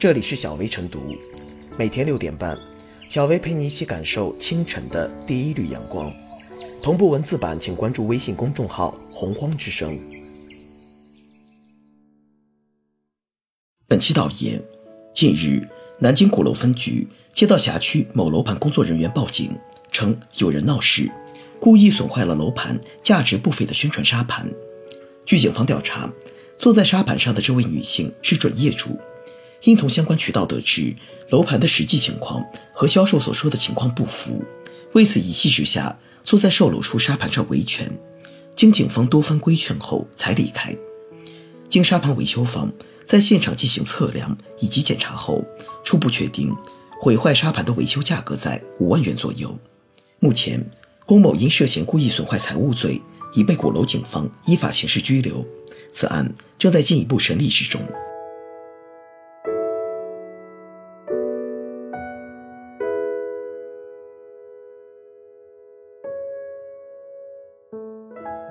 [0.00, 1.14] 这里是小薇晨读，
[1.76, 2.58] 每天六点半，
[3.10, 6.10] 小薇陪你一起感受清晨的第一缕阳光。
[6.82, 10.00] 同步文字版，请关注微信公众号“洪荒之声”。
[13.86, 14.58] 本期导言：
[15.12, 15.68] 近日，
[15.98, 19.54] 南京鼓楼分局接到辖区某楼盘工作人员报警，
[19.92, 21.12] 称有人闹事，
[21.60, 24.50] 故意损坏了楼盘价值不菲的宣传沙盘。
[25.26, 26.10] 据警方调查，
[26.56, 28.98] 坐在沙盘上的这位女性是准业主。
[29.62, 30.94] 因从相关渠道得知，
[31.30, 34.44] 楼盘的实际情况和销售所说的情况不符，
[34.92, 37.90] 为此一气之下坐在售楼处沙盘上维权，
[38.56, 40.76] 经警方多番规劝后才离开。
[41.68, 42.72] 经沙盘维修方
[43.04, 45.44] 在现场进行测量以及检查后，
[45.84, 46.54] 初步确定
[47.00, 49.56] 毁坏沙盘的维修价格在五万元左右。
[50.18, 50.68] 目前，
[51.06, 53.00] 龚某因涉嫌故意损坏财物罪
[53.34, 55.46] 已被鼓楼警方依法刑事拘留，
[55.92, 57.80] 此案正在进一步审理之中。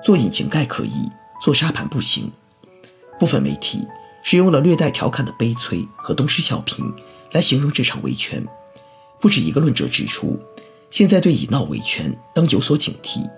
[0.02, 1.08] 做引擎盖可以，
[1.42, 2.30] 做沙盘不行。
[3.18, 3.86] 部分媒体
[4.22, 6.92] 使用了略带调侃的“悲催”和“东施效颦”
[7.32, 8.44] 来形容这场维权。
[9.20, 10.40] 不止一个论者指出，
[10.90, 13.28] 现在对以闹维权当有所警惕。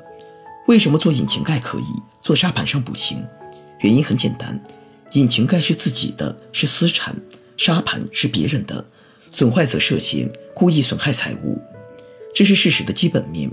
[0.68, 1.84] 为什么做引擎盖可以，
[2.20, 3.24] 做沙盘上不行？
[3.80, 4.62] 原因很简单，
[5.14, 7.16] 引擎盖是自己的，是私产；
[7.56, 8.86] 沙盘是别人的，
[9.32, 11.60] 损坏则涉嫌故意损害财物，
[12.32, 13.50] 这是事实的基本面。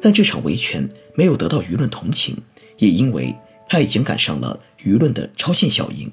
[0.00, 2.36] 但这场维权没有得到舆论同情，
[2.78, 3.34] 也因为
[3.68, 6.10] 他已经赶上了舆论的超限效应。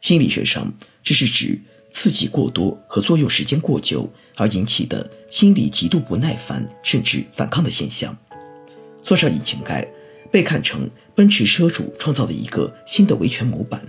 [0.00, 0.72] 心理学上，
[1.04, 1.60] 这是指
[1.92, 8.16] 刺激过多和作用时间过久而引起的心理极度不耐烦甚至反抗的现象。
[9.02, 9.86] 坐上引擎盖
[10.30, 13.80] 被看成奔驰车主创造的一个新的维权模板。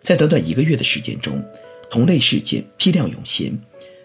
[0.00, 1.42] 在短短一个月的时间中，
[1.90, 3.58] 同类事件批量涌现，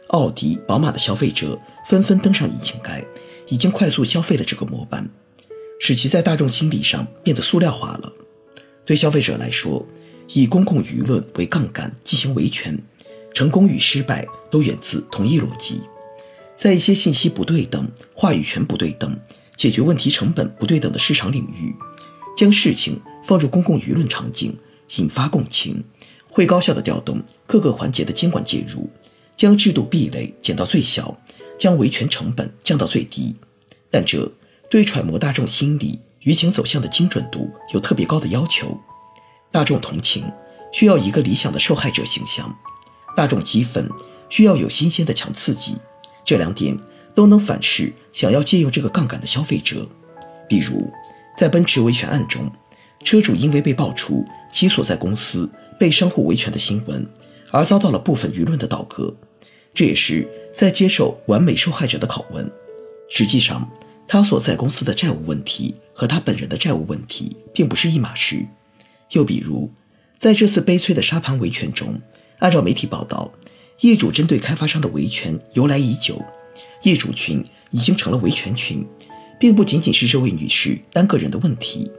[0.08, 3.04] 奥迪、宝马的消费者纷纷登上引擎盖。
[3.50, 5.10] 已经快速消费了这个模板，
[5.80, 8.14] 使其在大众心理上变得塑料化了。
[8.86, 9.86] 对消费者来说，
[10.34, 12.82] 以公共舆论为杠杆进行维权，
[13.34, 15.82] 成功与失败都源自同一逻辑。
[16.56, 19.18] 在一些信息不对等、话语权不对等、
[19.56, 21.74] 解决问题成本不对等的市场领域，
[22.36, 24.58] 将事情放入公共舆论场景，
[24.98, 25.84] 引发共情，
[26.28, 28.90] 会高效地调动各个环节的监管介入，
[29.38, 31.18] 将制度壁垒减到最小。
[31.60, 33.36] 将维权成本降到最低，
[33.92, 34.32] 但这
[34.70, 38.80] 对揣摩大众心理、舆情走向的精准度有特别高的要求。
[39.52, 40.32] 大众同情
[40.72, 42.58] 需要一个理想的受害者形象，
[43.16, 43.90] 大众激愤
[44.30, 45.76] 需要有新鲜的强刺激，
[46.24, 46.78] 这两点
[47.14, 49.88] 都能反噬想要借用这个杠杆的消费者。
[50.48, 50.90] 比如，
[51.38, 52.52] 在奔驰维权案中，
[53.04, 55.50] 车主因为被爆出其所在公司
[55.80, 57.06] 被商户维权的新闻，
[57.52, 59.16] 而遭到了部分舆论的倒戈。
[59.74, 60.28] 这也是
[60.60, 62.52] 在接受完美受害者的拷问。
[63.08, 63.72] 实际上，
[64.06, 68.46] 他所在公司的债务问题和他本人的债务问题并不是一码事。
[69.12, 69.72] 又比如，
[70.18, 71.98] 在这次悲催的沙盘维权中，
[72.40, 73.32] 按照媒体报道，
[73.80, 76.22] 业主针对开发商的维权由来已久，
[76.84, 77.42] 业主群
[77.72, 78.86] 已经成了维权群，
[79.40, 81.90] 并不仅仅是这位女士单个人的问题。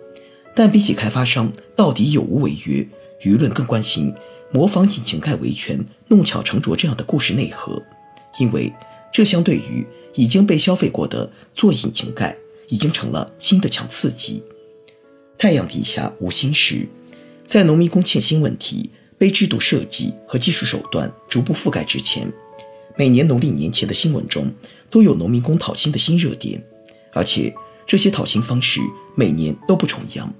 [0.55, 2.87] 但比起开发商到底有无违约，
[3.23, 4.13] 舆论更关心。
[4.53, 7.83] 模仿引擎盖维权、弄巧成拙这样的故事内核，
[8.39, 8.73] 因为
[9.13, 12.37] 这相对于已经被消费过的做引擎盖，
[12.69, 14.43] 已经成了新的强刺激。
[15.37, 16.89] 太阳底下无新事，
[17.47, 22.33] 在农民工欠薪问题被制度设计和技术手段逐步覆盖之前，
[22.97, 24.53] 每年农历年前的新闻中
[24.91, 26.63] 都有农民工讨薪的新热点，
[27.13, 27.55] 而且
[27.87, 28.81] 这些讨薪方式
[29.15, 30.33] 每年都不重样，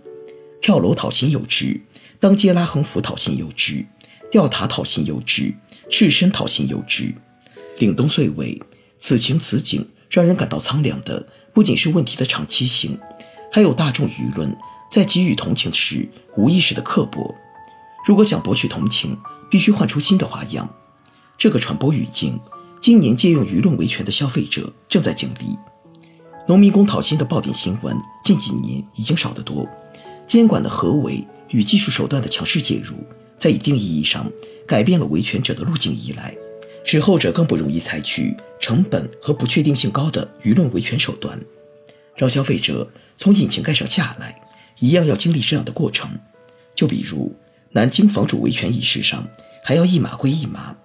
[0.61, 1.81] 跳楼讨薪有之，
[2.19, 3.85] 当街拉横幅讨薪有之。
[4.31, 5.53] 吊塔讨薪有之，
[5.91, 7.13] 赤身讨薪有之，
[7.81, 8.61] 凛冬岁尾，
[8.99, 12.99] 此情此景，让人感到苍凉的不仅是问题的长期性，
[13.51, 14.55] 还有大众舆论
[14.91, 17.35] 在给予同情时无意识的刻薄。
[18.07, 19.17] 如果想博取同情，
[19.51, 20.69] 必须换出新的花样。
[21.39, 22.39] 这个传播语境，
[22.83, 25.57] 今年借用舆论维权的消费者正在经历。
[26.47, 29.67] 农民工讨薪的爆点新闻，近几年已经少得多。
[30.27, 32.97] 监管的合围与技术手段的强势介入。
[33.39, 34.31] 在一定意义上
[34.67, 36.37] 改变了维权者的路径以来，
[36.93, 41.41] 使后者更不容易采取成本和不确定性高的舆论维权手段，
[42.17, 44.43] 让消费者从引擎盖上下来，
[44.81, 46.11] 一样要经历这样的过程。
[46.75, 47.33] 就比如
[47.71, 49.25] 南京房主维权一事上，
[49.63, 50.77] 还要一码归一码，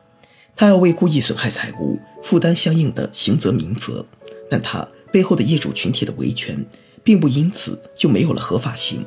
[0.55, 4.05] 他要为故意损害财物负担相应的刑责民责，
[4.47, 6.63] 但他背后的业主群体的维权，
[7.03, 9.03] 并不因此就没有了合法性，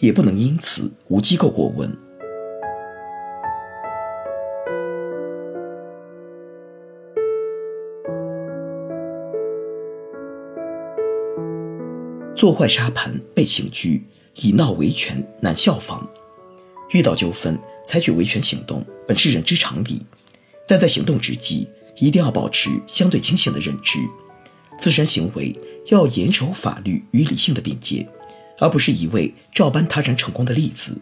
[0.00, 1.96] 也不能因此无机构过问。
[12.42, 14.02] 做坏沙盘被刑拘，
[14.34, 16.10] 以闹维权难效仿。
[16.90, 17.56] 遇到纠纷，
[17.86, 20.02] 采取维权行动本是人之常理，
[20.66, 21.68] 但在行动之际，
[21.98, 24.00] 一定要保持相对清醒的认知，
[24.80, 25.56] 自身行为
[25.86, 28.08] 要严守法律与理性的边界，
[28.58, 30.98] 而不是一味照搬他人成功的例子。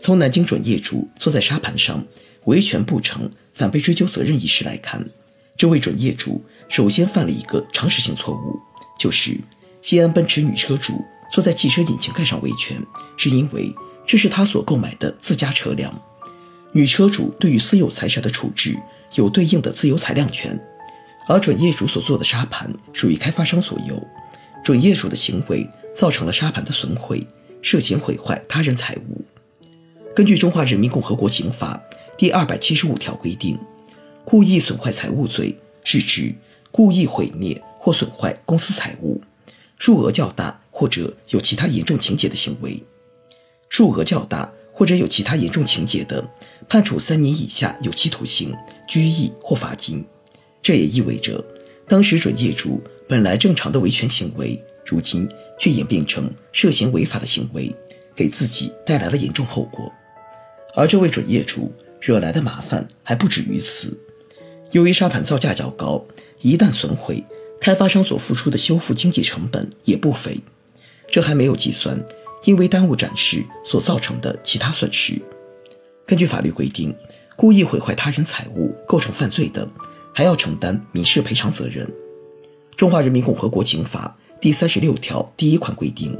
[0.00, 2.06] 从南京准业主坐在沙盘上
[2.44, 5.10] 维权不成，反被追究责任一事来看，
[5.56, 8.60] 这位准业主首先犯了一个常识性错误，
[8.96, 9.36] 就是
[9.82, 12.80] 西安奔驰女车主坐在汽车引擎盖上维权，
[13.16, 13.74] 是因为
[14.06, 15.92] 这是他所购买的自家车辆。
[16.72, 18.78] 女车主对于私有财产的处置
[19.16, 20.58] 有对应的自由裁量权，
[21.28, 24.02] 而准业主所做的沙盘属于开发商所有，
[24.64, 27.26] 准业主的行为造成了沙盘的损毁，
[27.60, 29.24] 涉嫌毁坏他人财物。
[30.14, 31.82] 根据《中华人民共和国刑法》
[32.16, 33.58] 第二百七十五条规定，
[34.24, 36.34] 故意损坏财物罪是指
[36.70, 39.20] 故意毁灭或损坏公私财物，
[39.82, 42.80] 数额较大或者有其他严重情节的行为。
[43.68, 46.24] 数额较大或者有其他严重情节的，
[46.68, 48.54] 判处三年以下有期徒刑、
[48.86, 50.04] 拘役或罚金。
[50.62, 51.44] 这也意味着，
[51.88, 54.56] 当时准业主本来正常的维权行为，
[54.86, 57.74] 如今却演变成涉嫌违法的行为，
[58.14, 59.92] 给自己带来了严重后果。
[60.76, 63.98] 而这位准业主惹来的麻烦还不止于此。
[64.70, 66.06] 由于沙盘造价较高，
[66.40, 67.24] 一旦损毁，
[67.62, 70.36] 开发商所付出的修复经济成本也不菲。
[71.08, 72.04] 这还没有计算
[72.42, 75.22] 因为耽误展示所造成的其他损失。
[76.04, 76.92] 根据法律规定，
[77.36, 79.68] 故意毁坏他人财物构成犯罪的，
[80.12, 81.86] 还要承担民事赔偿责任。
[82.76, 86.18] 《中华人民共和国刑法》第三十六条第一款规定，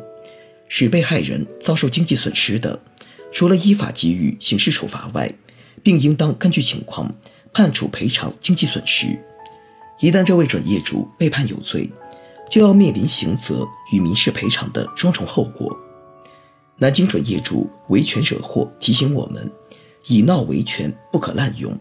[0.69, 2.79] 使被害人遭受经济损失的。
[3.33, 5.35] 除了依法给予刑事处罚外，
[5.83, 7.13] 并应当根据情况
[7.53, 9.19] 判处赔偿经济损失。
[10.03, 11.89] 一旦这位准业主被判有罪，
[12.51, 15.79] 就要面临刑责与民事赔偿的双重后果。
[16.77, 19.49] 南京准业主维权惹祸，提醒我们：
[20.09, 21.79] 以闹维权不可滥用，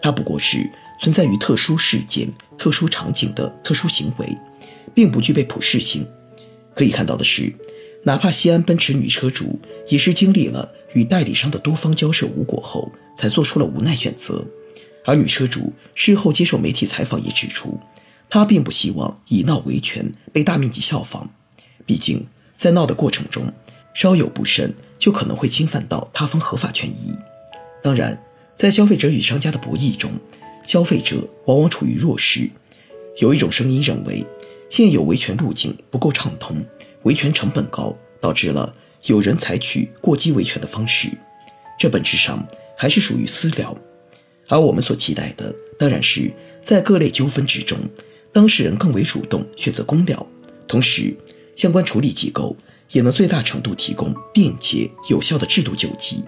[0.00, 4.38] 它不过是存在于特殊事件、特殊场景的特殊行为，
[4.94, 6.06] 并不具备普适性。
[6.76, 7.52] 可以看到的是，
[8.04, 10.72] 哪怕西安奔驰女车主也是经历了。
[10.92, 14.44] 与代理商的多方交涉无果后，才做出了无奈选择。
[15.04, 17.78] 而女车主事后接受媒体采访也指出，
[18.28, 21.28] 她并不希望以闹维权被大面积效仿，
[21.84, 23.52] 毕竟在闹的过程中，
[23.94, 27.14] 稍有不慎就可能会侵犯到他方合法权益。
[27.82, 28.22] 当然，
[28.56, 30.10] 在消费者与商家的博弈中，
[30.64, 32.50] 消费者往往处于弱势。
[33.18, 34.24] 有一种声音认为，
[34.70, 36.64] 现有维权路径不够畅通，
[37.02, 38.74] 维权成本高，导致了。
[39.04, 41.10] 有人采取过激维权的方式，
[41.78, 42.42] 这本质上
[42.74, 43.76] 还是属于私了。
[44.48, 46.30] 而我们所期待的，当然是
[46.62, 47.78] 在各类纠纷之中，
[48.32, 50.26] 当事人更为主动选择公了，
[50.68, 51.14] 同时
[51.56, 52.56] 相关处理机构
[52.90, 56.22] 也能最大程度提供便捷有效的制度救济，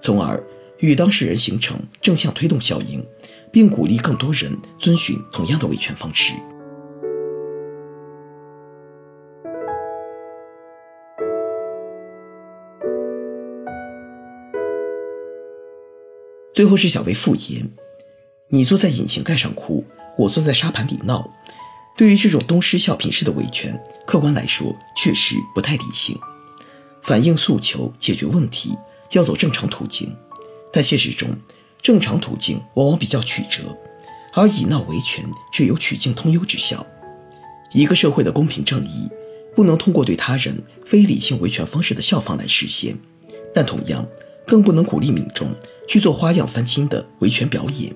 [0.00, 0.42] 从而
[0.78, 3.04] 与当事人形成正向推动效应，
[3.52, 6.32] 并鼓励更多人遵循同样的维权方式。
[16.54, 17.70] 最后是小薇复言
[18.50, 19.84] ：“你坐在引擎盖上哭，
[20.18, 21.30] 我坐在沙盘里闹。
[21.96, 26.18] 对于这种东施效颦式的维权，客观来说确实不太理性。
[27.02, 28.76] 反映诉求、解决问题
[29.12, 30.14] 要走正常途径，
[30.72, 31.28] 但现实中
[31.80, 33.76] 正常途径往往比较曲折，
[34.34, 36.86] 而以闹维权却有曲径通幽之效。
[37.72, 39.08] 一个社会的公平正义，
[39.54, 42.98] 不能通过对他人非理性维权方式的效仿来实现，
[43.54, 44.06] 但同样
[44.50, 45.46] 更不能鼓励民众。”
[45.90, 47.92] 去做花样翻新的维权表演。